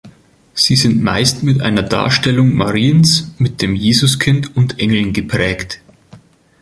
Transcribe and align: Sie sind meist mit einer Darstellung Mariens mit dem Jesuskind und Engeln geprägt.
Sie 0.55 0.75
sind 0.75 1.03
meist 1.03 1.43
mit 1.43 1.61
einer 1.61 1.83
Darstellung 1.83 2.55
Mariens 2.55 3.35
mit 3.37 3.61
dem 3.61 3.75
Jesuskind 3.75 4.57
und 4.57 4.79
Engeln 4.79 5.13
geprägt. 5.13 5.79